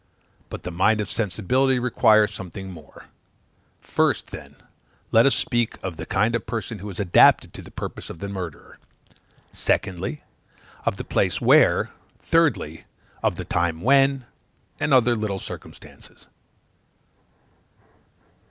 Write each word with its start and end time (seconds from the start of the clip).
But 0.49 0.63
the 0.63 0.71
mind 0.71 0.99
of 0.99 1.11
sensibility 1.11 1.77
requires 1.77 2.33
something 2.33 2.71
more. 2.71 3.05
First, 3.81 4.31
then, 4.31 4.55
let 5.11 5.27
us 5.27 5.35
speak 5.35 5.75
of 5.83 5.97
the 5.97 6.07
kind 6.07 6.35
of 6.35 6.47
person 6.47 6.79
who 6.79 6.89
is 6.89 6.99
adapted 6.99 7.53
to 7.53 7.61
the 7.61 7.69
purpose 7.69 8.09
of 8.09 8.17
the 8.17 8.27
murderer; 8.27 8.79
secondly, 9.53 10.23
of 10.87 10.97
the 10.97 11.03
place 11.03 11.39
where; 11.39 11.91
thirdly, 12.17 12.85
of 13.21 13.35
the 13.35 13.45
time 13.45 13.81
when, 13.81 14.25
and 14.79 14.91
other 14.91 15.13
little 15.15 15.37
circumstances. 15.37 16.25